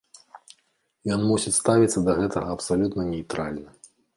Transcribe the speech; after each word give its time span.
Ён 1.17 1.21
мусіць 1.33 1.53
ставіцца 1.59 1.99
да 2.09 2.17
гэтага 2.23 2.49
абсалютна 2.59 3.01
нейтральна. 3.15 3.67